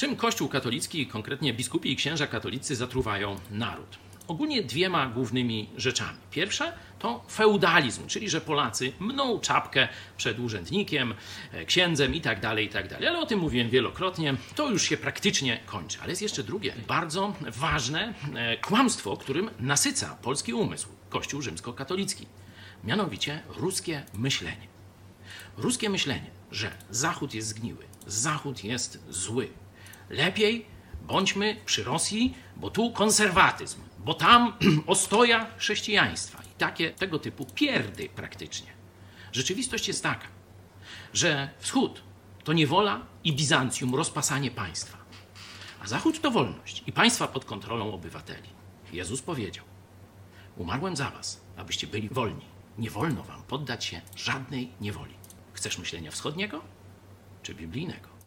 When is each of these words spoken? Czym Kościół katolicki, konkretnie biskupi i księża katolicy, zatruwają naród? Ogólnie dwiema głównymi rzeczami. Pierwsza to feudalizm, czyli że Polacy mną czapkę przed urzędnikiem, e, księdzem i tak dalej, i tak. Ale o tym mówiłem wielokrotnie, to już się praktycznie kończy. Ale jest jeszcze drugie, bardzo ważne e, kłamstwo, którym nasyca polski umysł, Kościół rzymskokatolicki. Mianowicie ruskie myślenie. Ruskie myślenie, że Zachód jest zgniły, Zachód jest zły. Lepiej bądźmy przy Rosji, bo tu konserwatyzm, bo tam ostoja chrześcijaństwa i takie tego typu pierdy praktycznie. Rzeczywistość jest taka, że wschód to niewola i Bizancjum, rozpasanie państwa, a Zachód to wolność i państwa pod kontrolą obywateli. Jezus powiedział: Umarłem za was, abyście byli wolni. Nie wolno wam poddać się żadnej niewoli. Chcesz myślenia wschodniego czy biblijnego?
Czym 0.00 0.16
Kościół 0.16 0.48
katolicki, 0.48 1.06
konkretnie 1.06 1.54
biskupi 1.54 1.92
i 1.92 1.96
księża 1.96 2.26
katolicy, 2.26 2.76
zatruwają 2.76 3.36
naród? 3.50 3.98
Ogólnie 4.28 4.62
dwiema 4.62 5.06
głównymi 5.06 5.68
rzeczami. 5.76 6.18
Pierwsza 6.30 6.72
to 6.98 7.24
feudalizm, 7.30 8.06
czyli 8.06 8.30
że 8.30 8.40
Polacy 8.40 8.92
mną 9.00 9.40
czapkę 9.40 9.88
przed 10.16 10.38
urzędnikiem, 10.38 11.14
e, 11.52 11.64
księdzem 11.64 12.14
i 12.14 12.20
tak 12.20 12.40
dalej, 12.40 12.66
i 12.66 12.68
tak. 12.68 12.92
Ale 12.92 13.18
o 13.18 13.26
tym 13.26 13.38
mówiłem 13.38 13.70
wielokrotnie, 13.70 14.34
to 14.54 14.70
już 14.70 14.82
się 14.82 14.96
praktycznie 14.96 15.60
kończy. 15.66 15.98
Ale 16.00 16.10
jest 16.10 16.22
jeszcze 16.22 16.42
drugie, 16.42 16.74
bardzo 16.88 17.34
ważne 17.40 18.14
e, 18.34 18.56
kłamstwo, 18.56 19.16
którym 19.16 19.50
nasyca 19.58 20.16
polski 20.22 20.54
umysł, 20.54 20.88
Kościół 21.10 21.42
rzymskokatolicki. 21.42 22.26
Mianowicie 22.84 23.42
ruskie 23.48 24.02
myślenie. 24.14 24.66
Ruskie 25.56 25.90
myślenie, 25.90 26.30
że 26.52 26.70
Zachód 26.90 27.34
jest 27.34 27.48
zgniły, 27.48 27.84
Zachód 28.06 28.64
jest 28.64 29.04
zły. 29.08 29.48
Lepiej 30.10 30.66
bądźmy 31.02 31.56
przy 31.66 31.84
Rosji, 31.84 32.34
bo 32.56 32.70
tu 32.70 32.92
konserwatyzm, 32.92 33.80
bo 33.98 34.14
tam 34.14 34.52
ostoja 34.86 35.46
chrześcijaństwa 35.58 36.42
i 36.42 36.58
takie 36.58 36.90
tego 36.90 37.18
typu 37.18 37.46
pierdy 37.54 38.08
praktycznie. 38.08 38.72
Rzeczywistość 39.32 39.88
jest 39.88 40.02
taka, 40.02 40.26
że 41.12 41.50
wschód 41.58 42.02
to 42.44 42.52
niewola 42.52 43.06
i 43.24 43.32
Bizancjum, 43.32 43.94
rozpasanie 43.94 44.50
państwa, 44.50 44.98
a 45.82 45.86
Zachód 45.86 46.20
to 46.20 46.30
wolność 46.30 46.82
i 46.86 46.92
państwa 46.92 47.28
pod 47.28 47.44
kontrolą 47.44 47.94
obywateli. 47.94 48.48
Jezus 48.92 49.22
powiedział: 49.22 49.64
Umarłem 50.56 50.96
za 50.96 51.10
was, 51.10 51.40
abyście 51.56 51.86
byli 51.86 52.08
wolni. 52.08 52.44
Nie 52.78 52.90
wolno 52.90 53.22
wam 53.22 53.42
poddać 53.42 53.84
się 53.84 54.00
żadnej 54.16 54.72
niewoli. 54.80 55.14
Chcesz 55.52 55.78
myślenia 55.78 56.10
wschodniego 56.10 56.60
czy 57.42 57.54
biblijnego? 57.54 58.19